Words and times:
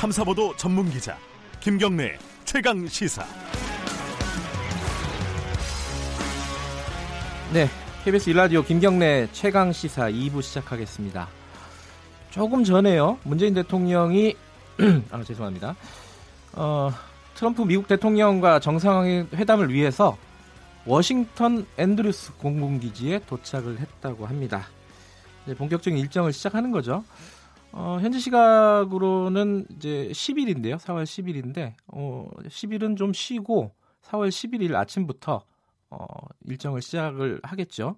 탐사보도 0.00 0.56
전문 0.56 0.88
기자 0.88 1.18
김경래 1.60 2.16
최강 2.46 2.88
시사. 2.88 3.22
네, 7.52 7.68
KBS 8.02 8.30
일라디오 8.30 8.62
김경래 8.62 9.28
최강 9.32 9.70
시사 9.74 10.10
2부 10.10 10.40
시작하겠습니다. 10.40 11.28
조금 12.30 12.64
전에요. 12.64 13.18
문재인 13.24 13.52
대통령이 13.52 14.36
아 15.12 15.22
죄송합니다. 15.22 15.76
어, 16.54 16.90
트럼프 17.34 17.60
미국 17.60 17.86
대통령과 17.86 18.58
정상회담을 18.58 19.70
위해서 19.70 20.16
워싱턴 20.86 21.66
앤드루스 21.76 22.38
공군기지에 22.38 23.20
도착을 23.26 23.78
했다고 23.78 24.24
합니다. 24.24 24.66
본격적인 25.58 25.98
일정을 25.98 26.32
시작하는 26.32 26.70
거죠. 26.70 27.04
어, 27.72 27.98
현지 28.00 28.18
시각으로는 28.20 29.66
이제 29.76 30.08
10일인데요. 30.12 30.76
4월 30.78 31.04
10일인데, 31.04 31.74
어, 31.86 32.28
10일은 32.48 32.96
좀 32.96 33.12
쉬고 33.12 33.72
4월 34.02 34.28
11일 34.28 34.74
아침부터 34.74 35.44
어, 35.90 36.06
일정을 36.46 36.82
시작을 36.82 37.40
하겠죠. 37.42 37.96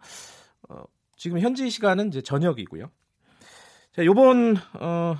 어, 0.68 0.82
지금 1.16 1.40
현지 1.40 1.68
시간은 1.70 2.08
이제 2.08 2.20
저녁이고요. 2.20 2.90
자, 3.92 4.04
요번 4.04 4.56
어, 4.80 5.16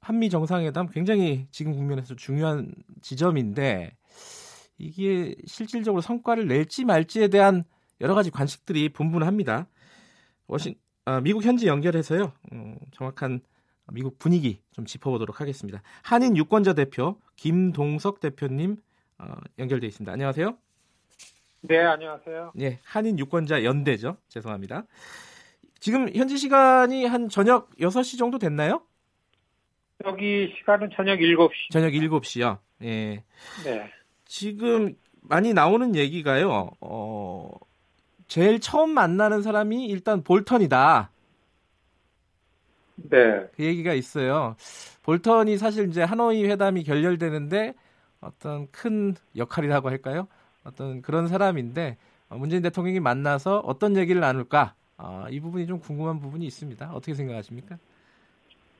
한미 0.00 0.30
정상회담 0.30 0.88
굉장히 0.88 1.46
지금 1.50 1.72
국면에서 1.72 2.14
중요한 2.14 2.72
지점인데 3.02 3.96
이게 4.78 5.34
실질적으로 5.46 6.00
성과를 6.00 6.46
낼지 6.46 6.84
말지에 6.84 7.28
대한 7.28 7.64
여러 8.00 8.14
가지 8.14 8.30
관측들이 8.30 8.90
분분합니다. 8.90 9.66
워싱 10.46 10.74
아, 11.04 11.20
미국 11.20 11.42
현지 11.42 11.66
연결해서요. 11.66 12.32
음, 12.52 12.78
정확한 12.92 13.40
미국 13.92 14.18
분위기 14.18 14.60
좀 14.72 14.84
짚어보도록 14.84 15.40
하겠습니다. 15.40 15.82
한인 16.02 16.36
유권자 16.36 16.74
대표 16.74 17.16
김동석 17.36 18.20
대표님 18.20 18.76
어, 19.18 19.24
연결돼 19.58 19.86
있습니다. 19.86 20.12
안녕하세요. 20.12 20.56
네, 21.62 21.78
안녕하세요. 21.78 22.52
네, 22.54 22.78
한인 22.84 23.18
유권자 23.18 23.64
연대죠. 23.64 24.16
죄송합니다. 24.28 24.84
지금 25.80 26.08
현지 26.14 26.36
시간이 26.36 27.04
한 27.06 27.28
저녁 27.28 27.70
6시 27.76 28.18
정도 28.18 28.38
됐나요? 28.38 28.82
여기 30.04 30.52
시간은 30.58 30.90
저녁 30.94 31.18
7시. 31.18 31.50
저녁 31.72 31.90
7시요. 31.90 32.58
예. 32.82 33.24
네. 33.64 33.90
지금 34.24 34.94
많이 35.20 35.52
나오는 35.52 35.94
얘기가요. 35.96 36.70
어, 36.80 37.50
제일 38.28 38.60
처음 38.60 38.90
만나는 38.90 39.42
사람이 39.42 39.86
일단 39.86 40.22
볼턴이다. 40.22 41.10
네. 43.10 43.46
그 43.54 43.64
얘기가 43.64 43.92
있어요. 43.92 44.56
볼턴이 45.02 45.56
사실 45.56 45.88
이제 45.88 46.02
하노이 46.02 46.44
회담이 46.46 46.84
결렬되는데 46.84 47.74
어떤 48.20 48.70
큰 48.70 49.14
역할이라고 49.36 49.88
할까요? 49.88 50.28
어떤 50.64 51.02
그런 51.02 51.28
사람인데 51.28 51.96
어, 52.28 52.36
문재인 52.36 52.62
대통령이 52.62 53.00
만나서 53.00 53.60
어떤 53.60 53.96
얘기를 53.96 54.20
나눌까? 54.20 54.74
어, 54.98 55.26
이 55.30 55.40
부분이 55.40 55.66
좀 55.66 55.78
궁금한 55.78 56.20
부분이 56.20 56.44
있습니다. 56.44 56.90
어떻게 56.92 57.14
생각하십니까? 57.14 57.78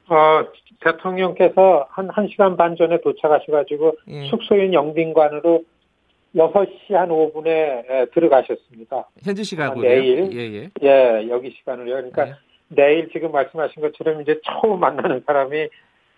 어, 0.08 0.44
대통령께서 0.80 1.86
한 1.90 2.08
1시간 2.08 2.56
반 2.56 2.76
전에 2.76 3.00
도착하셔가지고 3.00 3.96
예. 4.08 4.26
숙소인 4.28 4.72
영빈관으로 4.72 5.64
6시 6.34 6.92
한 6.92 7.08
5분에 7.08 8.12
들어가셨습니다. 8.12 9.08
현지 9.22 9.44
시간으로 9.44 9.80
내일. 9.80 10.32
예, 10.32 10.38
예. 10.38 10.70
예, 10.82 11.28
여기 11.30 11.50
시간으로요. 11.50 11.94
그러니까 11.94 12.28
예. 12.28 12.34
내일 12.68 13.08
지금 13.12 13.32
말씀하신 13.32 13.82
것처럼 13.82 14.20
이제 14.22 14.40
처음 14.44 14.80
만나는 14.80 15.22
사람이 15.26 15.68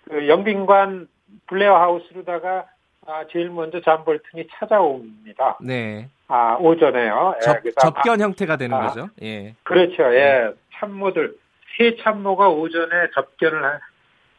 그 0.09 0.29
영빈관 0.29 1.09
블레어 1.47 1.77
하우스로다가 1.77 2.67
아, 3.07 3.25
제일 3.33 3.51
먼저 3.51 3.81
잠 3.81 4.05
볼튼이 4.05 4.47
찾아옵니다. 4.53 5.59
네. 5.63 6.09
아, 6.29 6.57
오전에요. 6.61 7.37
접, 7.43 7.57
예, 7.65 7.71
접견 7.73 8.21
아, 8.21 8.25
형태가 8.25 8.57
되는 8.57 8.77
아, 8.77 8.87
거죠. 8.87 9.09
예. 9.23 9.55
그렇죠. 9.63 10.15
예. 10.15 10.19
네. 10.19 10.51
참모들, 10.75 11.35
세 11.77 11.97
참모가 11.97 12.49
오전에 12.49 13.09
접견을 13.15 13.65
한 13.65 13.81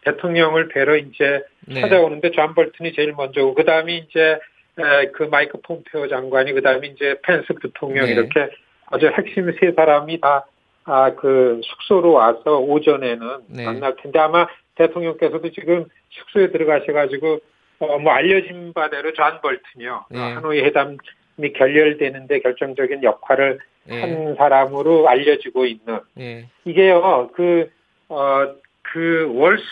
대통령을 0.06 0.69
뵈러 0.69 0.96
이제 0.96 1.44
네. 1.68 1.81
찾아오는데 1.81 2.31
존 2.31 2.53
볼튼이 2.53 2.94
제일 2.94 3.14
먼저 3.14 3.41
오고, 3.41 3.56
그 3.56 3.66
다음에 3.66 3.96
이제 3.97 4.40
에, 4.78 5.12
그 5.14 5.24
마이크 5.24 5.59
폼페오 5.62 6.08
장관이, 6.08 6.53
그 6.53 6.62
다음에 6.62 6.88
이제 6.88 7.19
펜스 7.24 7.53
부통령 7.62 8.06
네. 8.06 8.14
이렇게 8.14 8.50
아주 8.88 9.08
핵심 9.08 9.52
세 9.59 9.74
사람이 9.74 10.22
다 10.22 10.46
아, 10.86 11.14
그 11.16 11.62
숙소로 11.64 12.14
와서 12.14 12.59
오전에는 12.59 13.38
네. 13.47 13.66
만날 13.66 13.96
텐데 13.97 14.19
아마 14.19 14.47
대통령께서도 14.75 15.52
지금 15.52 15.86
숙소에 16.09 16.52
들어가셔가지고 16.52 17.40
어, 17.80 17.97
뭐 18.00 18.14
알려진 18.14 18.74
바대로 18.74 19.12
존 19.14 19.41
볼튼이요. 19.41 20.06
네. 20.12 20.20
하노이 20.20 20.62
회담이 20.62 21.53
결렬되는데 21.56 22.40
결정적인 22.40 23.03
역할을 23.03 23.59
네. 23.86 24.02
한 24.02 24.36
사람으로 24.36 25.08
알려지고 25.08 25.66
있는. 25.66 26.00
네. 26.14 26.47
이게요, 26.66 27.31
그, 27.34 27.72
어, 28.09 28.53
그 28.84 29.31
월스, 29.34 29.64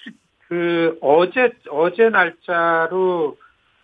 그 0.48 0.98
어제, 1.02 1.52
어제 1.70 2.10
날짜로 2.10 3.38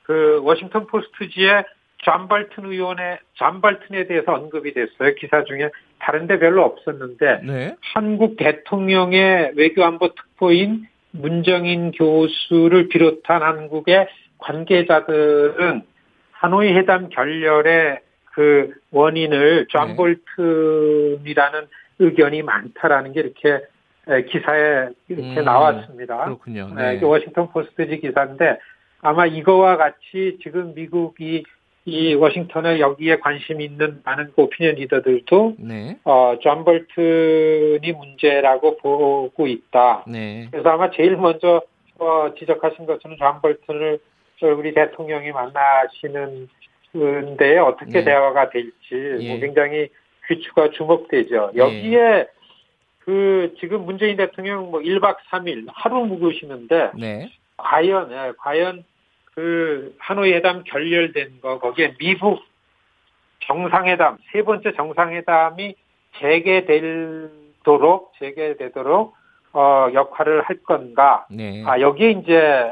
그 0.03 0.41
워싱턴 0.44 0.88
포스트지에 0.88 1.64
존 2.05 2.27
볼튼 2.28 2.66
의원의 2.66 3.17
존 3.33 3.61
볼튼에 3.62 4.06
대해서 4.05 4.33
언급이 4.33 4.73
됐어요. 4.75 5.16
기사 5.16 5.43
중에 5.43 5.71
다른데 5.99 6.38
별로 6.38 6.63
없었는데 6.63 7.41
네. 7.43 7.75
한국 7.81 8.38
대통령의 8.38 9.53
외교안보 9.55 10.09
특보인 10.13 10.88
문정인 11.09 11.91
교수를 11.91 12.89
비롯한 12.89 13.41
한국의 13.41 14.07
관계자들은 14.38 15.81
하노이 16.31 16.73
회담 16.73 17.09
결렬의 17.09 18.01
그 18.25 18.72
원인을 18.91 19.66
존 19.69 19.87
네. 19.87 19.95
볼튼이라는 19.95 21.61
의견이 21.97 22.43
많다라는 22.43 23.13
게 23.13 23.22
이렇게 23.22 23.66
기사에 24.29 24.89
이렇게 25.07 25.39
음, 25.39 25.43
나왔습니다. 25.43 26.25
그렇군요. 26.25 26.69
네. 26.75 27.01
워싱턴 27.01 27.49
포스트지 27.49 27.99
기사인데 27.99 28.59
아마 29.01 29.25
이거와 29.25 29.77
같이 29.77 30.37
지금 30.43 30.75
미국이 30.75 31.43
이 31.85 32.16
워싱턴에 32.16 32.79
여기에 32.79 33.19
관심 33.19 33.62
있는 33.62 34.01
많은 34.03 34.31
오피니언 34.35 34.75
리더들도 34.75 35.56
네. 35.59 35.97
어, 36.03 36.35
존 36.41 36.66
볼튼이 36.66 37.91
문제라고 37.91 38.78
보고 38.78 39.47
있다. 39.47 40.03
네. 40.07 40.47
그래서 40.50 40.69
아마 40.69 40.90
제일 40.90 41.16
먼저 41.16 41.62
어, 42.00 42.34
지적하신 42.38 42.88
것처럼 42.88 43.18
존 43.18 43.41
볼튼을 43.41 44.00
우리 44.57 44.73
대통령이 44.73 45.31
만나시는 45.31 46.50
데 47.38 47.57
어떻게 47.57 48.00
네. 48.00 48.03
대화가 48.06 48.50
될지 48.50 48.94
뭐 48.94 49.19
예. 49.19 49.29
뭐 49.29 49.40
굉장히 49.40 49.90
귀추가 50.28 50.69
주목되죠. 50.72 51.52
예. 51.56 51.59
여기에 51.59 52.28
그 53.00 53.53
지금 53.59 53.85
문재인 53.85 54.17
대통령 54.17 54.72
뭐 54.72 54.79
1박 54.79 55.17
3일 55.29 55.66
하루 55.67 56.06
묵으시는데 56.06 56.91
네. 56.97 57.29
과연 57.57 58.12
예, 58.12 58.34
과연 58.40 58.84
그 59.35 59.94
하노이 60.00 60.34
회담 60.34 60.63
결렬된 60.63 61.41
거 61.41 61.59
거기에 61.59 61.96
미국 61.97 62.40
정상회담 63.41 64.18
세 64.31 64.41
번째 64.41 64.73
정상회담이 64.75 65.75
재개되도록 66.19 68.13
재개되도록 68.18 69.13
어 69.53 69.88
역할을 69.94 70.41
할 70.41 70.57
건가? 70.63 71.25
네. 71.29 71.63
아 71.66 71.79
여기에 71.79 72.12
이제 72.12 72.66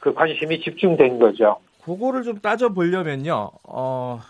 그 0.00 0.14
관심이 0.14 0.60
집중된 0.60 1.18
거죠. 1.18 1.58
그거를 1.84 2.22
좀 2.22 2.38
따져 2.38 2.68
보려면요. 2.70 3.50
어 3.64 4.20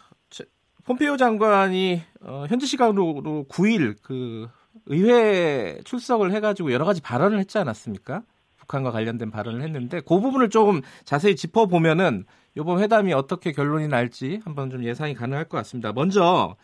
폼페이오 0.86 1.18
장관이 1.18 2.00
어, 2.22 2.46
현지 2.48 2.66
시간으로 2.66 3.44
9일 3.50 3.96
그 4.02 4.48
의회 4.86 5.78
출석을 5.84 6.32
해가지고 6.32 6.72
여러 6.72 6.86
가지 6.86 7.02
발언을 7.02 7.38
했지 7.38 7.58
않았습니까? 7.58 8.22
북한과 8.68 8.92
관련된 8.92 9.30
발언을 9.30 9.62
했는데 9.62 10.00
그 10.00 10.20
부분을 10.20 10.50
조금 10.50 10.82
자세히 11.04 11.34
짚어보면은 11.34 12.24
이번 12.56 12.80
회담이 12.80 13.12
어떻게 13.12 13.52
결론이 13.52 13.88
날지 13.88 14.40
한번 14.44 14.70
좀 14.70 14.84
예상이 14.84 15.14
가능할 15.14 15.46
것 15.46 15.56
같습니다. 15.58 15.92
먼저 15.92 16.54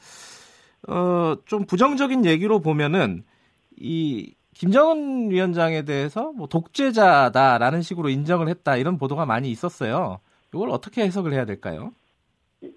어, 0.87 1.35
좀 1.47 1.65
부정적인 1.67 2.27
얘기로 2.27 2.61
보면은 2.61 3.25
이 3.77 4.35
김정은 4.55 5.31
위원장에 5.31 5.83
대해서 5.83 6.33
뭐 6.33 6.47
독재자다라는 6.47 7.83
식으로 7.83 8.09
인정을 8.09 8.49
했다 8.49 8.77
이런 8.77 8.99
보도가 8.99 9.27
많이 9.27 9.51
있었어요. 9.51 10.21
이걸 10.55 10.71
어떻게 10.71 11.03
해석을 11.03 11.33
해야 11.33 11.45
될까요? 11.45 11.91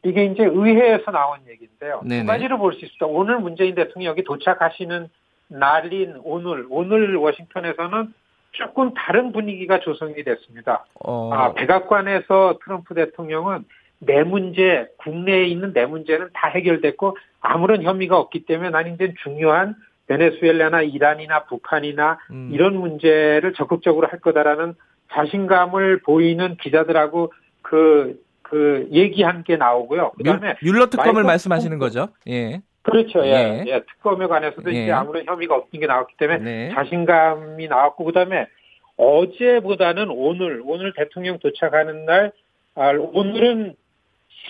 이게 0.03 0.25
이제 0.25 0.43
의회에서 0.43 1.11
나온 1.11 1.39
얘기인데요. 1.47 2.01
네네. 2.03 2.21
두 2.21 2.27
가지로 2.27 2.57
볼 2.57 2.73
수 2.73 2.79
있습니다. 2.85 3.05
오늘 3.05 3.39
문재인 3.39 3.75
대통령이 3.75 4.23
도착하시는 4.23 5.09
날인 5.49 6.19
오늘, 6.23 6.65
오늘 6.69 7.15
워싱턴에서는 7.15 8.13
조금 8.51 8.93
다른 8.93 9.31
분위기가 9.31 9.79
조성이 9.79 10.23
됐습니다. 10.23 10.85
어... 11.03 11.31
아, 11.33 11.53
백악관에서 11.53 12.59
트럼프 12.63 12.93
대통령은 12.95 13.65
내 13.99 14.23
문제, 14.23 14.87
국내에 14.97 15.45
있는 15.45 15.73
내 15.73 15.85
문제는 15.85 16.29
다 16.33 16.49
해결됐고 16.49 17.17
아무런 17.39 17.83
혐의가 17.83 18.17
없기 18.17 18.45
때문에 18.45 18.69
난 18.69 18.93
이제 18.93 19.13
중요한 19.23 19.75
베네수엘라나 20.07 20.83
이란이나 20.83 21.45
북한이나 21.45 22.19
음. 22.31 22.49
이런 22.53 22.77
문제를 22.77 23.53
적극적으로 23.53 24.07
할 24.07 24.19
거다라는 24.19 24.75
자신감을 25.13 26.01
보이는 26.01 26.55
기자들하고 26.57 27.33
그, 27.61 28.21
그 28.41 28.87
얘기한 28.91 29.43
게 29.43 29.57
나오고요. 29.57 30.11
그 30.17 30.23
다음에. 30.23 30.55
뮬러 30.63 30.87
특검을 30.87 31.23
말씀하시는 31.23 31.77
거죠? 31.77 32.09
예. 32.27 32.61
그렇죠. 32.89 33.25
예. 33.25 33.31
예. 33.31 33.63
예. 33.67 33.81
특검에 33.81 34.27
관해서도 34.27 34.73
예. 34.73 34.83
이제 34.83 34.91
아무런 34.91 35.25
혐의가 35.25 35.55
없는 35.55 35.79
게 35.79 35.87
나왔기 35.87 36.15
때문에 36.17 36.39
네. 36.39 36.71
자신감이 36.73 37.67
나왔고, 37.67 38.05
그 38.05 38.13
다음에 38.13 38.47
어제보다는 38.95 40.09
오늘, 40.09 40.61
오늘 40.65 40.93
대통령 40.93 41.37
도착하는 41.39 42.05
날, 42.05 42.31
아, 42.75 42.91
오늘은 42.91 43.75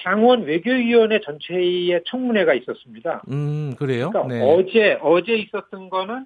상원 0.03 0.43
외교위원회 0.43 1.19
전체의 1.21 2.01
청문회가 2.05 2.53
있었습니다. 2.53 3.23
음, 3.29 3.73
그래요? 3.77 4.11
그러니까 4.11 4.35
네. 4.35 4.41
어제, 4.43 4.99
어제 5.01 5.33
있었던 5.33 5.89
거는 5.89 6.25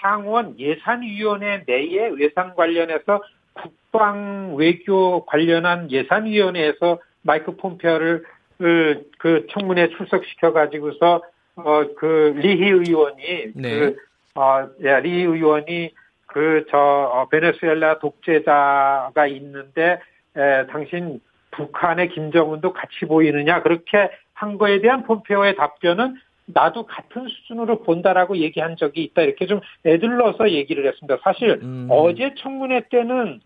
상원 0.00 0.58
예산위원회 0.58 1.64
내에 1.66 2.12
예산 2.20 2.54
관련해서 2.54 3.22
국방 3.54 4.54
외교 4.54 5.24
관련한 5.26 5.90
예산위원회에서 5.90 7.00
마이크 7.22 7.56
폼페어를 7.56 8.24
그, 8.58 9.10
그 9.18 9.46
청문회 9.50 9.88
출석시켜 9.88 10.52
가지고서 10.52 11.22
어 11.56 11.84
그 11.96 12.34
리히 12.36 12.68
의원이 12.70 13.52
네. 13.54 13.78
그 13.78 13.96
어, 14.34 14.68
예, 14.82 15.00
리 15.00 15.22
의원이 15.22 15.92
그 16.26 16.64
저 16.70 16.78
어, 16.78 17.28
베네수엘라 17.28 17.98
독재자가 17.98 19.26
있는데 19.26 20.00
에, 20.36 20.66
당신 20.66 21.20
북한의 21.50 22.10
김정은도 22.10 22.72
같이 22.72 23.04
보이느냐 23.06 23.62
그렇게 23.62 24.10
한 24.32 24.56
거에 24.56 24.80
대한 24.80 25.02
폼페오의 25.02 25.56
답변은 25.56 26.16
나도 26.46 26.86
같은 26.86 27.26
수준으로 27.28 27.82
본다라고 27.82 28.36
얘기한 28.38 28.76
적이 28.76 29.02
있다 29.04 29.22
이렇게 29.22 29.46
좀 29.46 29.60
애들러서 29.84 30.50
얘기를 30.50 30.86
했습니다. 30.86 31.18
사실 31.22 31.58
음. 31.62 31.88
어제 31.90 32.34
청문회 32.38 32.88
때는 32.90 33.40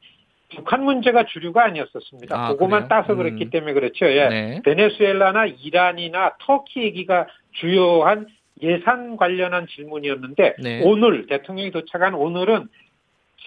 북한 0.54 0.84
문제가 0.84 1.24
주류가 1.26 1.64
아니었었습니다. 1.64 2.36
아, 2.36 2.48
그거만 2.52 2.86
그래요? 2.86 2.88
따서 2.88 3.14
그랬기 3.14 3.46
음. 3.46 3.50
때문에 3.50 3.72
그렇죠. 3.72 4.06
예. 4.06 4.28
네. 4.28 4.62
베네수엘라나 4.64 5.46
이란이나 5.46 6.36
터키 6.40 6.82
얘기가 6.82 7.26
주요한 7.52 8.26
예산 8.62 9.16
관련한 9.16 9.66
질문이었는데 9.66 10.56
네. 10.62 10.82
오늘 10.84 11.26
대통령이 11.26 11.70
도착한 11.70 12.14
오늘은 12.14 12.68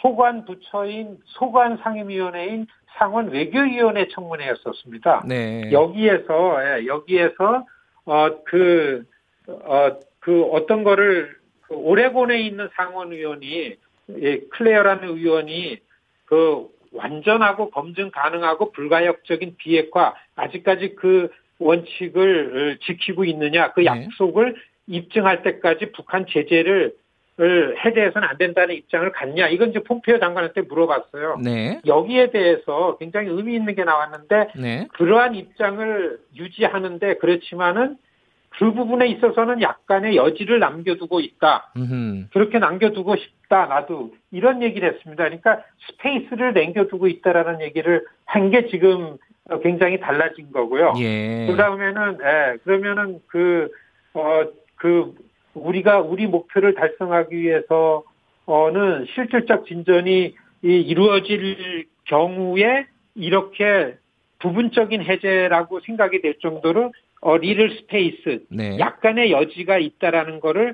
소관 0.02 0.46
부처인 0.46 1.18
소관 1.26 1.78
상임위원회인 1.78 2.68
상원 2.98 3.30
외교위원회 3.30 4.08
청문회였었습니다. 4.10 5.24
네. 5.28 5.72
여기에서 5.72 6.58
예, 6.64 6.86
여기에서 6.88 7.66
어그어그 8.06 9.06
어, 9.48 10.00
그 10.20 10.44
어떤 10.52 10.84
거를 10.84 11.36
그 11.62 11.76
오레곤에 11.76 12.40
있는 12.40 12.70
상원 12.76 13.12
의원이 13.12 13.76
예, 14.22 14.40
클레어라는 14.52 15.10
의원이 15.10 15.80
그 16.26 16.68
완전하고 16.92 17.70
검증 17.72 18.12
가능하고 18.12 18.72
불가역적인 18.72 19.56
비핵화 19.58 20.16
아직까지 20.36 20.96
그 20.96 21.30
원칙을 21.60 22.80
지키고 22.86 23.26
있느냐 23.26 23.74
그 23.74 23.82
네. 23.82 23.86
약속을 23.86 24.56
입증할 24.88 25.44
때까지 25.44 25.92
북한 25.92 26.26
제재를 26.28 26.94
해제해서는 27.40 28.28
안 28.28 28.38
된다는 28.38 28.74
입장을 28.76 29.12
갖냐 29.12 29.48
이건 29.48 29.70
이제 29.70 29.80
폼페이오 29.80 30.20
장관한테 30.20 30.62
물어봤어요. 30.62 31.38
네. 31.44 31.80
여기에 31.86 32.32
대해서 32.32 32.98
굉장히 33.00 33.30
의미 33.30 33.56
있는 33.56 33.76
게 33.76 33.84
나왔는데 33.84 34.48
네. 34.56 34.88
그러한 34.94 35.36
입장을 35.36 36.20
유지하는데 36.36 37.18
그렇지만은 37.18 37.98
그 38.58 38.74
부분에 38.74 39.08
있어서는 39.08 39.62
약간의 39.62 40.16
여지를 40.16 40.60
남겨두고 40.60 41.20
있다. 41.20 41.72
음흠. 41.78 42.26
그렇게 42.34 42.58
남겨두고 42.60 43.16
싶다. 43.16 43.68
나도 43.68 44.14
이런 44.32 44.64
얘기를 44.64 44.92
했습니다. 44.94 45.24
그러니까 45.24 45.62
스페이스를 45.88 46.54
남겨두고 46.54 47.08
있다라는 47.08 47.62
얘기를 47.62 48.04
한 48.26 48.50
게 48.50 48.68
지금 48.68 49.18
굉장히 49.64 50.00
달라진 50.00 50.52
거고요. 50.52 50.94
예. 51.00 51.48
그다음에는 51.48 52.18
예, 52.22 52.58
그러면은 52.64 53.20
그 53.28 53.70
어, 54.14 54.44
그 54.76 55.14
우리가 55.54 56.00
우리 56.02 56.28
목표를 56.28 56.74
달성하기 56.76 57.36
위해서는 57.38 59.06
실질적 59.16 59.66
진전이 59.68 60.36
이루어질 60.62 61.86
경우에 62.06 62.88
이렇게 63.16 63.96
부분적인 64.40 65.02
해제라고 65.04 65.80
생각이 65.82 66.22
될 66.22 66.36
정도로 66.40 66.92
어, 67.22 67.38
little 67.38 67.76
space 67.78 68.46
네. 68.50 68.78
약간의 68.80 69.32
여지가 69.32 69.78
있다라는 69.78 70.40
거를 70.40 70.74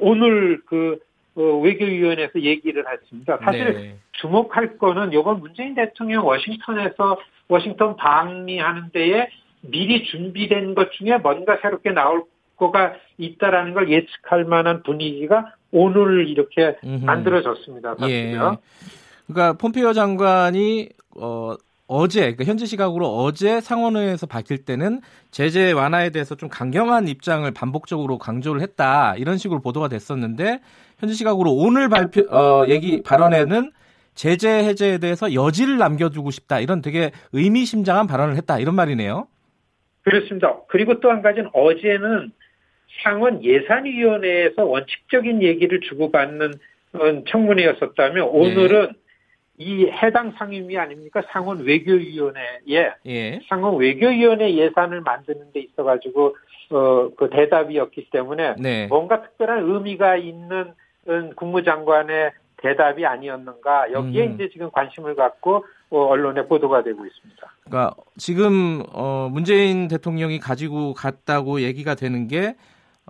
오늘 0.00 0.60
그 0.66 0.98
어, 1.34 1.42
외교위원회에서 1.58 2.40
얘기를 2.40 2.84
했습니다. 2.90 3.38
사실 3.44 3.72
네. 3.72 3.96
주목할 4.12 4.78
거는 4.78 5.12
이번 5.12 5.38
문재인 5.40 5.74
대통령 5.74 6.26
워싱턴에서 6.26 7.18
워싱턴 7.48 7.96
방미하는 7.96 8.90
데에 8.92 9.28
미리 9.60 10.04
준비된 10.04 10.74
것 10.74 10.90
중에 10.92 11.18
뭔가 11.18 11.58
새롭게 11.62 11.90
나올 11.90 12.24
거가 12.56 12.94
있다라는 13.18 13.74
걸 13.74 13.88
예측할 13.88 14.44
만한 14.44 14.82
분위기가 14.82 15.54
오늘 15.70 16.28
이렇게 16.28 16.76
음흠. 16.82 17.04
만들어졌습니다. 17.04 17.94
사실요. 17.96 18.58
예. 18.60 19.28
그러니까 19.28 19.58
폼페이오 19.58 19.92
장관이 19.92 20.88
어 21.20 21.54
어제 21.88 22.20
그러니까 22.20 22.44
현지 22.44 22.66
시각으로 22.66 23.06
어제 23.06 23.60
상원회에서 23.62 24.26
밝힐 24.26 24.58
때는 24.58 25.00
제재 25.30 25.72
완화에 25.72 26.10
대해서 26.10 26.34
좀 26.34 26.50
강경한 26.50 27.08
입장을 27.08 27.50
반복적으로 27.52 28.18
강조를 28.18 28.60
했다 28.60 29.14
이런 29.16 29.38
식으로 29.38 29.60
보도가 29.60 29.88
됐었는데 29.88 30.60
현지 30.98 31.14
시각으로 31.14 31.50
오늘 31.54 31.88
발표 31.88 32.20
어, 32.30 32.66
얘기 32.68 33.02
발언에는 33.02 33.72
제재 34.14 34.48
해제에 34.50 34.98
대해서 34.98 35.32
여지를 35.32 35.78
남겨두고 35.78 36.30
싶다 36.30 36.60
이런 36.60 36.82
되게 36.82 37.10
의미심장한 37.32 38.06
발언을 38.06 38.36
했다 38.36 38.58
이런 38.58 38.74
말이네요. 38.74 39.26
그렇습니다. 40.02 40.56
그리고 40.68 41.00
또 41.00 41.08
한 41.10 41.22
가지는 41.22 41.48
어제는 41.54 42.32
상원 43.02 43.42
예산위원회에서 43.44 44.64
원칙적인 44.64 45.42
얘기를 45.42 45.80
주고받는 45.88 46.52
청문회였었다면 47.30 48.28
오늘은 48.28 48.86
네. 48.86 48.92
이 49.58 49.86
해당 49.86 50.32
상임위 50.38 50.78
아닙니까? 50.78 51.22
상원 51.30 51.64
외교위원회에 51.64 52.92
예. 53.06 53.40
상원 53.48 53.76
외교위원회 53.76 54.54
예산을 54.54 55.00
만드는 55.00 55.52
데 55.52 55.60
있어 55.60 55.82
가지고 55.82 56.36
어, 56.70 57.10
그 57.16 57.28
대답이었기 57.30 58.10
때문에 58.10 58.54
네. 58.58 58.86
뭔가 58.86 59.22
특별한 59.22 59.64
의미가 59.68 60.16
있는 60.16 60.72
국무장관의 61.36 62.32
대답이 62.58 63.06
아니었는가 63.06 63.92
여기에 63.92 64.26
음. 64.26 64.34
이제 64.34 64.48
지금 64.52 64.70
관심을 64.70 65.14
갖고 65.14 65.64
어, 65.90 66.04
언론에 66.06 66.46
보도가 66.46 66.82
되고 66.82 67.04
있습니다. 67.04 67.52
그러니까 67.64 67.94
지금 68.16 68.82
어, 68.92 69.28
문재인 69.30 69.88
대통령이 69.88 70.38
가지고 70.38 70.94
갔다고 70.94 71.62
얘기가 71.62 71.94
되는 71.94 72.28
게 72.28 72.54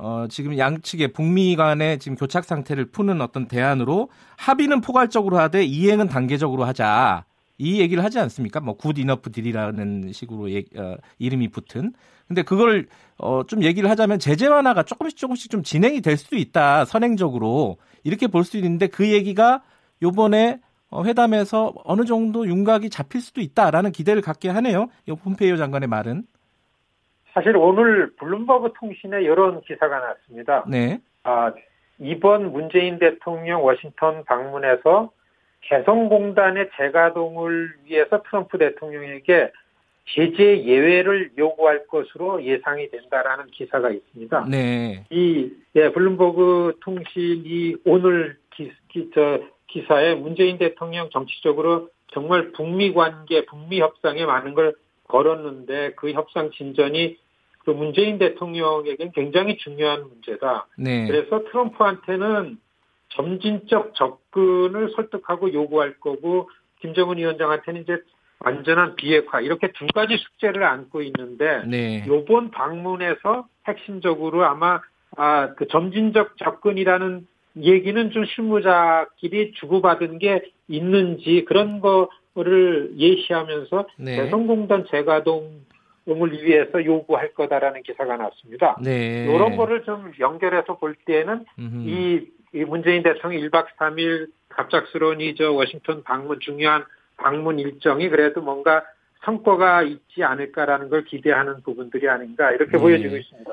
어, 0.01 0.27
지금 0.29 0.57
양측의 0.57 1.13
북미 1.13 1.57
간의 1.57 1.99
지금 1.99 2.17
교착 2.17 2.45
상태를 2.45 2.87
푸는 2.93 3.21
어떤 3.21 3.49
대안으로 3.49 4.11
합의는 4.37 4.81
포괄적으로 4.81 5.39
하되 5.39 5.65
이행은 5.65 6.07
단계적으로 6.09 6.65
하자. 6.65 7.25
이 7.61 7.81
얘기를 7.81 8.05
하지 8.05 8.21
않습니까? 8.21 8.61
뭐 8.61 8.80
good 8.80 8.99
enough 8.99 9.33
deal이라는 9.33 10.13
식으로 10.13 10.53
예, 10.53 10.63
어, 10.77 10.97
이름이 11.19 11.49
붙은. 11.49 11.93
근데 12.29 12.43
그걸 12.43 12.87
어, 13.17 13.43
좀 13.49 13.65
얘기를 13.65 13.91
하자면 13.91 14.21
제재 14.21 14.47
완화가 14.47 14.85
조금씩 14.85 15.19
조금씩 15.19 15.51
좀 15.51 15.65
진행이 15.65 16.01
될 16.01 16.17
수도 16.17 16.37
있다. 16.37 16.85
선행적으로 16.85 17.79
이렇게 18.05 18.29
볼 18.29 18.45
수 18.45 18.57
있는데 18.59 18.87
그 18.87 19.11
얘기가 19.11 19.63
요번에 20.03 20.61
어, 20.91 21.03
회담에서 21.05 21.75
어느 21.85 22.05
정도 22.05 22.47
윤곽이 22.47 22.91
잡힐 22.91 23.21
수도 23.21 23.41
있다라는 23.41 23.91
기대를 23.91 24.23
갖게 24.23 24.49
하네요. 24.49 24.87
이 25.09 25.13
폼페이오 25.13 25.57
장관의 25.57 25.89
말은. 25.89 26.23
사실 27.35 27.57
오늘 27.57 28.11
블룸버그 28.17 28.73
통신에 28.79 29.23
이런 29.23 29.61
기사가 29.63 29.99
났습니다. 29.99 30.65
네. 30.69 31.01
아, 31.25 31.53
이번 31.99 32.53
문재인 32.53 32.99
대통령 32.99 33.65
워싱턴 33.65 34.25
방문에서 34.25 35.11
개성공단의 35.63 36.71
재가동을 36.77 37.75
위해서 37.85 38.23
트럼프 38.23 38.59
대통령에게 38.59 39.51
제재 40.15 40.65
예외를 40.65 41.33
요구할 41.37 41.87
것으로 41.87 42.43
예상이 42.43 42.89
된다라는 42.91 43.47
기사가 43.49 43.91
있습니다. 43.91 44.47
네. 44.51 45.05
이 45.11 45.51
예, 45.75 45.93
블룸버그 45.93 46.79
통신이 46.81 47.77
오늘 47.85 48.37
기, 48.55 48.73
기, 48.89 49.11
저, 49.15 49.41
기사에 49.67 50.15
문재인 50.15 50.57
대통령 50.57 51.11
정치적으로 51.11 51.91
정말 52.13 52.53
북미 52.53 52.95
관계, 52.95 53.45
북미 53.45 53.81
협상에 53.81 54.25
많은 54.25 54.55
걸 54.55 54.75
걸었는데 55.09 55.95
그 55.97 56.13
협상 56.13 56.51
진전이 56.51 57.17
그 57.65 57.71
문재인 57.71 58.19
대통령에게는 58.19 59.13
굉장히 59.13 59.59
중요한 59.59 60.09
문제다. 60.09 60.67
네. 60.79 61.07
그래서 61.07 61.45
트럼프한테는 61.51 62.59
점진적 63.11 63.95
접근을 63.95 64.93
설득하고 64.95 65.53
요구할 65.53 65.99
거고 66.01 66.51
김정은 66.81 67.19
위원장한테는 67.19 67.83
이제 67.83 67.99
완전한 68.41 68.95
비핵화 68.95 69.41
이렇게 69.41 69.73
두 69.73 69.87
가지 69.89 70.17
숙제를 70.17 70.63
안고 70.63 71.03
있는데 71.03 71.65
네. 71.67 72.05
요번 72.07 72.51
방문에서 72.51 73.47
핵심적으로 73.67 74.45
아마 74.45 74.81
아, 75.17 75.55
그 75.55 75.67
점진적 75.67 76.37
접근이라는 76.39 77.27
얘기는 77.57 78.11
좀 78.13 78.25
실무자끼리 78.25 79.53
주고받은 79.53 80.19
게 80.19 80.43
있는지 80.69 81.45
그런 81.47 81.81
거 81.81 82.09
예시하면서 82.97 83.87
네. 83.99 84.17
개성공단 84.17 84.85
재가동을 84.91 86.43
위해서 86.43 86.85
요구할 86.85 87.35
거다라는 87.35 87.83
기사가 87.83 88.17
났습니다. 88.17 88.77
네. 88.83 89.25
이런 89.25 89.57
거를 89.57 89.83
좀 89.85 90.13
연결해서 90.19 90.77
볼 90.79 90.95
때는 91.05 91.45
이, 91.59 92.27
이 92.55 92.65
문재인 92.65 93.03
대통령 93.03 93.41
1박 93.43 93.67
3일 93.79 94.29
갑작스러운 94.49 95.21
이 95.21 95.35
저 95.37 95.53
워싱턴 95.53 96.03
방문 96.03 96.41
중요한 96.41 96.85
방문 97.17 97.59
일정이 97.59 98.09
그래도 98.09 98.41
뭔가 98.41 98.85
성과가 99.25 99.83
있지 99.83 100.23
않을까라는 100.23 100.89
걸 100.89 101.05
기대하는 101.05 101.63
부분들이 101.63 102.09
아닌가 102.09 102.51
이렇게 102.53 102.73
네. 102.73 102.79
보여지고 102.79 103.17
있습니다. 103.17 103.51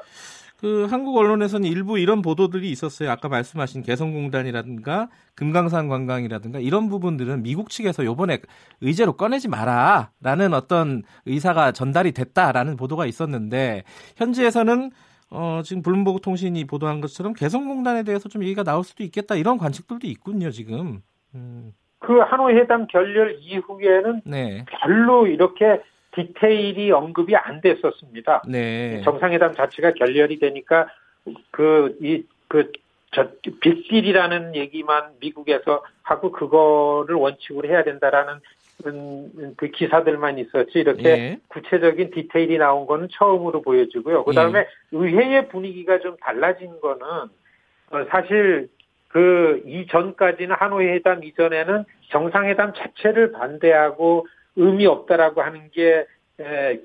그 0.57 0.87
한국 0.89 1.17
언론에서는 1.17 1.67
일부 1.67 1.99
이런 1.99 2.21
보도들이 2.21 2.69
있었어요. 2.71 3.11
아까 3.11 3.27
말씀하신 3.27 3.83
개성공단이라든가 3.83 5.09
금강산 5.35 5.89
관광이라든가 5.89 6.59
이런 6.59 6.89
부분들은 6.89 7.43
미국 7.43 7.69
측에서 7.69 8.05
요번에 8.05 8.39
의제로 8.81 9.13
꺼내지 9.13 9.49
마라라는 9.49 10.53
어떤 10.53 11.03
의사가 11.25 11.73
전달이 11.73 12.13
됐다라는 12.13 12.77
보도가 12.77 13.05
있었는데 13.05 13.83
현지에서는 14.15 14.91
어, 15.31 15.61
지금 15.63 15.81
블룸버그 15.81 16.21
통신이 16.21 16.65
보도한 16.65 17.01
것처럼 17.01 17.33
개성공단에 17.33 18.03
대해서 18.03 18.29
좀 18.29 18.43
얘기가 18.43 18.63
나올 18.63 18.83
수도 18.83 19.03
있겠다 19.03 19.35
이런 19.35 19.57
관측들도 19.57 20.07
있군요 20.07 20.51
지금. 20.51 21.01
음. 21.33 21.73
그 21.99 22.19
하노이 22.19 22.53
회담 22.53 22.85
결렬 22.87 23.37
이후에는 23.41 24.21
네. 24.25 24.63
별로 24.69 25.25
이렇게 25.25 25.81
디테일이 26.15 26.91
언급이 26.91 27.35
안 27.35 27.61
됐었습니다. 27.61 28.43
네. 28.47 29.01
정상회담 29.03 29.53
자체가 29.53 29.93
결렬이 29.93 30.39
되니까 30.39 30.87
그 31.51 31.97
이그저 32.01 33.31
빅딜이라는 33.59 34.55
얘기만 34.55 35.13
미국에서 35.19 35.83
하고 36.03 36.31
그거를 36.31 37.15
원칙으로 37.15 37.67
해야 37.67 37.83
된다라는 37.83 38.39
그 39.57 39.67
기사들만 39.67 40.37
있었지 40.37 40.79
이렇게 40.79 41.03
예. 41.09 41.39
구체적인 41.47 42.11
디테일이 42.11 42.57
나온 42.57 42.85
거는 42.85 43.07
처음으로 43.11 43.61
보여지고요. 43.61 44.25
그다음에 44.25 44.59
예. 44.59 44.67
의회의 44.91 45.47
분위기가 45.47 45.99
좀 45.99 46.17
달라진 46.17 46.79
거는 46.81 47.05
어, 47.91 48.05
사실 48.09 48.69
그 49.07 49.63
이전까지는 49.65 50.55
하노이 50.57 50.87
회담 50.87 51.23
이전에는 51.23 51.85
정상회담 52.11 52.73
자체를 52.73 53.31
반대하고 53.31 54.27
의미 54.55 54.85
없다라고 54.85 55.41
하는 55.41 55.69
게 55.71 56.05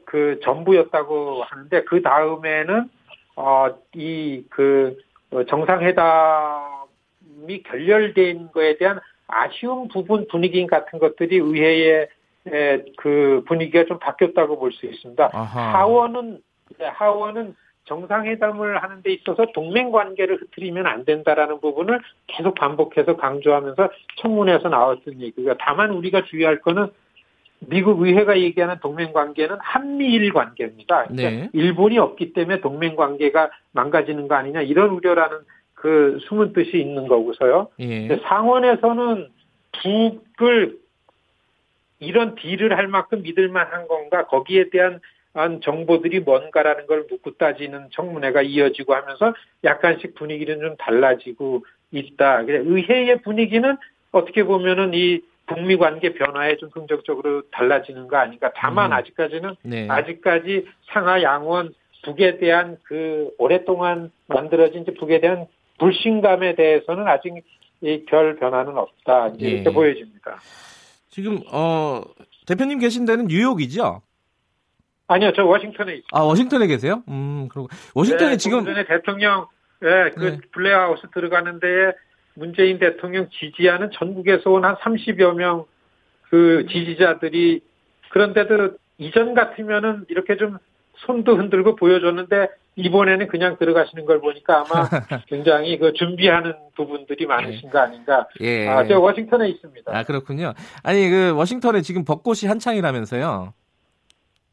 그 0.05 0.39
전부였다고 0.43 1.43
하는데 1.43 1.83
그 1.85 2.03
다음에는 2.03 2.89
어이그 3.35 4.97
어, 5.33 5.45
정상회담이 5.45 6.03
결렬된 7.65 8.53
거에 8.53 8.77
대한 8.77 9.01
아쉬운 9.27 9.89
부분 9.89 10.27
분위기 10.29 10.65
같은 10.67 10.99
것들이 10.99 11.37
의회의 11.37 12.09
그 12.97 13.45
분위기가 13.47 13.85
좀 13.85 13.99
바뀌었다고 13.99 14.59
볼 14.59 14.73
수 14.73 14.87
있습니다. 14.87 15.31
아하. 15.33 15.79
하원은 15.79 16.41
하원은 16.81 17.55
정상회담을 17.85 18.83
하는 18.83 19.03
데 19.03 19.13
있어서 19.13 19.47
동맹 19.53 19.91
관계를 19.91 20.41
흐트리면 20.41 20.87
안 20.87 21.05
된다라는 21.05 21.61
부분을 21.61 22.01
계속 22.29 22.55
반복해서 22.55 23.17
강조하면서 23.17 23.89
청문회에서 24.17 24.69
나왔던 24.69 25.21
얘기가 25.21 25.57
다만 25.59 25.91
우리가 25.91 26.25
주의할 26.25 26.61
거는 26.61 26.89
미국 27.67 28.03
의회가 28.03 28.41
얘기하는 28.41 28.77
동맹 28.81 29.13
관계는 29.13 29.57
한미일 29.61 30.33
관계입니다. 30.33 31.05
그러니까 31.05 31.31
네. 31.31 31.51
일본이 31.53 31.99
없기 31.99 32.33
때문에 32.33 32.61
동맹 32.61 32.97
관계가 32.97 33.51
망가지는 33.73 34.29
거 34.29 34.35
아니냐 34.35 34.63
이런 34.63 34.91
우려라는 34.91 35.39
그 35.75 36.19
숨은 36.23 36.53
뜻이 36.53 36.79
있는 36.79 37.07
거고서요. 37.07 37.69
예. 37.81 38.19
상원에서는 38.25 39.29
북을 39.83 40.79
이런 42.01 42.35
딜을 42.35 42.77
할 42.77 42.89
만큼 42.89 43.23
믿을만한 43.23 43.89
건가 43.89 44.27
거기에 44.27 44.71
대한 44.71 45.01
정보들이 45.63 46.21
뭔가라는 46.21 46.87
걸 46.87 47.07
묻고 47.11 47.33
따지는 47.33 47.89
청문회가 47.93 48.43
이어지고 48.43 48.95
하면서 48.95 49.35
약간씩 49.65 50.15
분위기는 50.15 50.61
좀 50.61 50.77
달라지고 50.77 51.65
있다. 51.93 52.41
의회의 52.47 53.21
분위기는 53.23 53.77
어떻게 54.13 54.45
보면은 54.45 54.93
이 54.95 55.21
북미 55.51 55.77
관계 55.77 56.15
변화에 56.15 56.57
좀 56.59 56.71
긍정적으로 56.71 57.43
달라지는 57.51 58.07
거 58.07 58.17
아닌가. 58.17 58.53
다만 58.55 58.93
음. 58.93 58.97
아직까지는 58.97 59.57
네. 59.65 59.89
아직까지 59.91 60.67
상하 60.93 61.23
양원 61.23 61.75
북에 62.05 62.39
대한 62.39 62.79
그 62.85 63.31
오랫동안 63.37 64.13
만들어진 64.29 64.85
북에 64.99 65.21
대한 65.21 65.47
불신감에 65.79 66.55
대해서는 66.55 67.09
아직 67.09 67.35
별 68.07 68.37
변화는 68.37 68.79
없다. 68.79 69.29
이렇게 69.39 69.65
네. 69.65 69.73
보여집니다. 69.73 70.39
지금 71.09 71.41
어 71.53 72.03
대표님 72.47 72.79
계신 72.79 73.05
데는 73.05 73.27
뉴욕이죠? 73.27 74.03
아니요, 75.09 75.33
저 75.35 75.45
워싱턴에 75.45 75.93
있습니다. 75.95 76.17
아, 76.17 76.23
워싱턴에 76.23 76.69
계세요? 76.69 77.03
음, 77.09 77.49
그리고 77.51 77.69
워싱턴에 77.97 78.33
네, 78.33 78.37
지금 78.37 78.65
전에 78.65 78.85
대통령 78.85 79.49
예, 79.83 80.11
그 80.15 80.25
네. 80.25 80.39
블레어 80.53 80.79
하우스 80.79 81.03
들어가는 81.13 81.59
데 81.59 81.67
문재인 82.35 82.79
대통령 82.79 83.29
지지하는 83.31 83.91
전국에서 83.93 84.51
온 84.51 84.65
한 84.65 84.77
30여 84.77 85.35
명 85.35 85.65
그 86.31 86.65
지지자들이 86.71 87.61
그런데도 88.11 88.77
이전 88.99 89.35
같으면은 89.35 90.05
이렇게 90.09 90.37
좀 90.37 90.59
손도 90.99 91.37
흔들고 91.37 91.75
보여줬는데 91.75 92.47
이번에는 92.77 93.27
그냥 93.27 93.57
들어가시는 93.59 94.05
걸 94.05 94.21
보니까 94.21 94.59
아마 94.65 94.89
굉장히 95.27 95.77
그 95.77 95.93
준비하는 95.93 96.55
부분들이 96.77 97.27
많으신 97.27 97.69
거 97.71 97.81
아닌가. 97.81 98.29
예. 98.43 98.69
아, 98.69 98.87
제가 98.87 99.01
워싱턴에 99.01 99.49
있습니다. 99.49 99.91
아, 99.93 100.05
그렇군요. 100.05 100.53
아니, 100.85 101.09
그 101.11 101.33
워싱턴에 101.35 101.81
지금 101.81 102.05
벚꽃이 102.05 102.47
한창이라면서요. 102.47 103.53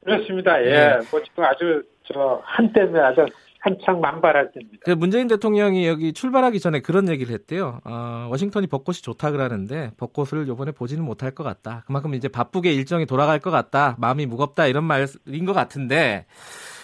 그렇습니다. 0.03 0.59
예. 0.65 0.71
네. 0.71 0.97
뭐 1.11 1.21
지금 1.21 1.43
아주 1.43 1.83
저 2.11 2.41
한때면 2.43 3.03
아주 3.05 3.25
한창 3.67 3.99
만발할 3.99 4.51
때입니다. 4.53 4.79
그 4.85 4.91
문재인 4.91 5.27
대통령이 5.27 5.85
여기 5.87 6.13
출발하기 6.13 6.59
전에 6.59 6.79
그런 6.79 7.09
얘기를 7.09 7.33
했대요. 7.33 7.81
어, 7.83 8.27
워싱턴이 8.31 8.67
벚꽃이 8.67 8.99
좋다 8.99 9.31
그러는데 9.31 9.91
벚꽃을 9.97 10.47
이번에 10.47 10.71
보지는 10.71 11.03
못할 11.03 11.31
것 11.31 11.43
같다. 11.43 11.83
그만큼 11.85 12.13
이제 12.13 12.29
바쁘게 12.29 12.73
일정이 12.73 13.05
돌아갈 13.05 13.39
것 13.39 13.51
같다. 13.51 13.95
마음이 13.99 14.25
무겁다 14.25 14.67
이런 14.67 14.85
말인 14.85 15.45
것 15.45 15.53
같은데 15.53 16.25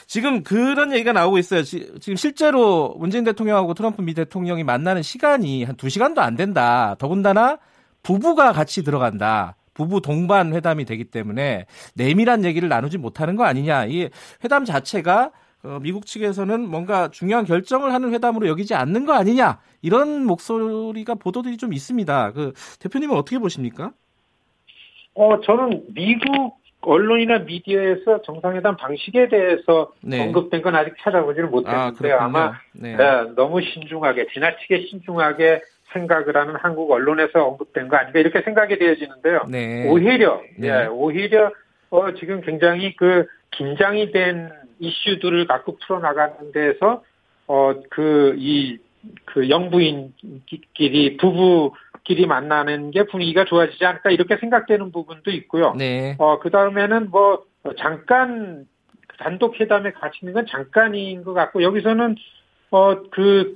지금 0.07 0.43
그런 0.43 0.91
얘기가 0.91 1.13
나오고 1.13 1.37
있어요. 1.37 1.63
지, 1.63 1.89
금 2.05 2.15
실제로 2.17 2.95
문재인 2.99 3.23
대통령하고 3.23 3.73
트럼프 3.73 4.01
미 4.01 4.13
대통령이 4.13 4.63
만나는 4.63 5.01
시간이 5.01 5.63
한 5.63 5.77
2시간도 5.77 6.19
안 6.19 6.35
된다. 6.35 6.95
더군다나 6.99 7.59
부부가 8.03 8.51
같이 8.51 8.83
들어간다. 8.83 9.55
부부 9.73 10.01
동반 10.01 10.53
회담이 10.53 10.85
되기 10.85 11.05
때문에 11.05 11.65
내밀한 11.95 12.43
얘기를 12.43 12.67
나누지 12.67 12.97
못하는 12.97 13.37
거 13.37 13.45
아니냐. 13.45 13.85
이 13.85 14.09
회담 14.43 14.65
자체가 14.65 15.23
어, 15.25 15.41
미국 15.81 16.05
측에서는 16.05 16.69
뭔가 16.69 17.09
중요한 17.09 17.45
결정을 17.45 17.93
하는 17.93 18.13
회담으로 18.13 18.47
여기지 18.47 18.75
않는 18.75 19.05
거 19.05 19.13
아니냐. 19.13 19.59
이런 19.81 20.25
목소리가 20.25 21.15
보도들이 21.15 21.57
좀 21.57 21.73
있습니다. 21.73 22.31
그 22.33 22.53
대표님은 22.79 23.15
어떻게 23.15 23.39
보십니까? 23.39 23.91
어, 25.15 25.39
저는 25.41 25.85
미국 25.93 26.57
언론이나 26.81 27.39
미디어에서 27.39 28.23
정상회담 28.23 28.75
방식에 28.75 29.29
대해서 29.29 29.93
네. 30.01 30.21
언급된 30.21 30.61
건 30.61 30.75
아직 30.75 30.95
찾아보지는 31.01 31.49
못했는데요. 31.49 32.17
아, 32.17 32.27
마 32.27 32.59
네. 32.73 32.97
네, 32.97 33.05
너무 33.35 33.61
신중하게, 33.61 34.27
지나치게 34.33 34.87
신중하게 34.89 35.61
생각을 35.93 36.35
하는 36.35 36.55
한국 36.55 36.91
언론에서 36.91 37.45
언급된 37.45 37.87
거 37.87 37.95
아닌가 37.95 38.19
이렇게 38.19 38.41
생각이 38.41 38.77
되어지는데요. 38.77 39.45
네. 39.47 39.87
오히려 39.87 40.41
네. 40.57 40.67
예, 40.67 40.85
오히려 40.87 41.51
어, 41.89 42.13
지금 42.15 42.41
굉장히 42.41 42.95
그 42.97 43.27
긴장이 43.51 44.11
된 44.11 44.51
이슈들을 44.79 45.47
갖고 45.47 45.77
풀어나가는 45.77 46.51
데서 46.51 47.03
어 47.47 47.73
그 47.89 48.35
이 48.37 48.79
그 49.25 49.49
영부인끼리 49.49 51.17
부부끼리 51.17 52.25
만나는 52.25 52.91
게 52.91 53.03
분위기가 53.03 53.45
좋아지지 53.45 53.83
않을까 53.85 54.11
이렇게 54.11 54.37
생각되는 54.37 54.91
부분도 54.91 55.31
있고요. 55.31 55.73
네. 55.77 56.15
어 56.19 56.39
그 56.39 56.49
다음에는 56.49 57.09
뭐 57.09 57.43
잠깐 57.77 58.65
단독 59.19 59.59
회담에 59.59 59.91
갇히는 59.91 60.33
건 60.33 60.45
잠깐인 60.47 61.23
것 61.23 61.33
같고 61.33 61.63
여기서는 61.63 62.15
어 62.71 62.95
그 63.11 63.55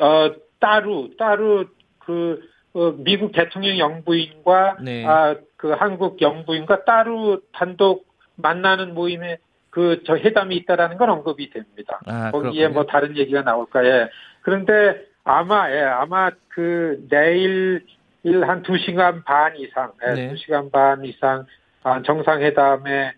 어, 0.00 0.32
따로 0.58 1.10
따로 1.18 1.66
그 1.98 2.40
어, 2.72 2.92
미국 2.98 3.32
대통령 3.32 3.78
영부인과 3.78 4.78
네. 4.82 5.04
아, 5.06 5.36
그 5.56 5.70
한국 5.70 6.20
영부인과 6.20 6.84
따로 6.84 7.40
단독 7.52 8.06
만나는 8.36 8.94
모임에 8.94 9.38
그 9.76 10.02
저 10.06 10.16
회담이 10.16 10.56
있다라는 10.56 10.96
건 10.96 11.10
언급이 11.10 11.50
됩니다. 11.50 12.00
아, 12.06 12.30
거기에 12.30 12.68
뭐 12.68 12.86
다른 12.86 13.14
얘기가 13.14 13.42
나올까 13.42 13.84
예. 13.84 14.08
그런데 14.40 15.04
아마 15.22 15.70
예, 15.70 15.80
아마 15.82 16.30
그 16.48 17.06
내일 17.10 17.84
한 18.24 18.62
2시간 18.62 19.22
반 19.24 19.54
이상, 19.58 19.92
예, 20.08 20.14
네. 20.14 20.32
2시간 20.32 20.72
반 20.72 21.04
이상 21.04 21.44
아, 21.82 22.00
정상회담에 22.00 23.12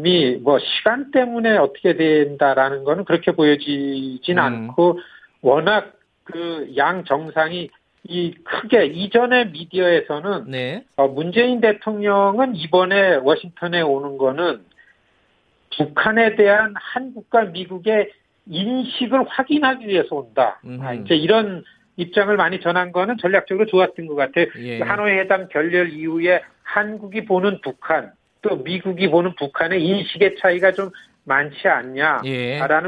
미뭐 0.00 0.60
시간 0.60 1.10
때문에 1.10 1.56
어떻게 1.56 1.96
된다라는 1.96 2.84
거는 2.84 3.04
그렇게 3.04 3.32
보여지진 3.32 4.38
음. 4.38 4.38
않고 4.38 5.00
워낙 5.40 5.94
그 6.22 6.72
양 6.76 7.02
정상이 7.04 7.70
이 8.04 8.34
크게 8.44 8.86
이전의 8.86 9.50
미디어에서는 9.50 10.44
네. 10.48 10.84
어, 10.96 11.08
문재인 11.08 11.60
대통령은 11.60 12.54
이번에 12.54 13.16
워싱턴에 13.16 13.80
오는 13.80 14.16
거는 14.16 14.64
북한에 15.76 16.36
대한 16.36 16.74
한국과 16.76 17.44
미국의 17.46 18.10
인식을 18.46 19.24
확인하기 19.28 19.86
위해서 19.86 20.16
온다. 20.16 20.60
아, 20.80 20.94
이제 20.94 21.14
이런 21.14 21.64
입장을 21.96 22.34
많이 22.36 22.60
전한 22.60 22.92
거는 22.92 23.18
전략적으로 23.18 23.66
좋았던 23.66 24.06
것 24.06 24.14
같아요. 24.14 24.46
예. 24.58 24.80
하노이 24.80 25.12
회담 25.12 25.48
결렬 25.48 25.90
이후에 25.90 26.42
한국이 26.62 27.24
보는 27.24 27.60
북한 27.62 28.12
또 28.40 28.56
미국이 28.56 29.08
보는 29.08 29.34
북한의 29.36 29.84
인식의 29.84 30.36
차이가 30.40 30.72
좀 30.72 30.90
많지 31.24 31.68
않냐라는 31.68 32.24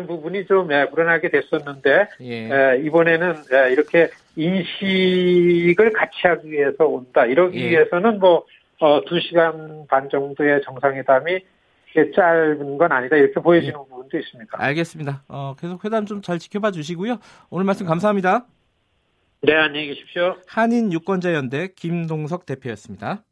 예. 0.02 0.06
부분이 0.06 0.46
좀 0.46 0.72
예, 0.72 0.88
불안하게 0.90 1.30
됐었는데 1.30 2.08
예. 2.22 2.50
예, 2.50 2.82
이번에는 2.82 3.34
예, 3.52 3.72
이렇게 3.72 4.08
인식을 4.34 5.92
같이 5.92 6.16
하기 6.24 6.50
위해서 6.50 6.84
온다. 6.86 7.26
이러기 7.26 7.60
예. 7.60 7.70
위해서는 7.70 8.18
뭐 8.18 8.44
어, 8.80 9.04
2시간 9.04 9.86
반 9.86 10.08
정도의 10.10 10.62
정상회담이 10.62 11.40
이게 11.94 12.10
짧은 12.10 12.76
건 12.78 12.90
아니다. 12.92 13.16
이렇게 13.16 13.34
보여지는 13.40 13.72
예. 13.74 13.88
부분도 13.88 14.18
있습니다. 14.18 14.50
알겠습니다. 14.58 15.22
어, 15.28 15.54
계속 15.58 15.84
회담 15.84 16.06
좀 16.06 16.20
잘 16.22 16.38
지켜봐 16.38 16.70
주시고요. 16.72 17.18
오늘 17.50 17.64
말씀 17.64 17.86
감사합니다. 17.86 18.46
네, 19.42 19.54
안녕히 19.54 19.88
계십시오. 19.88 20.36
한인 20.48 20.92
유권자연대 20.92 21.74
김동석 21.76 22.46
대표였습니다. 22.46 23.22